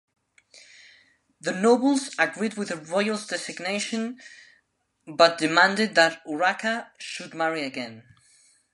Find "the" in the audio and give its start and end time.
1.41-1.51, 2.69-2.77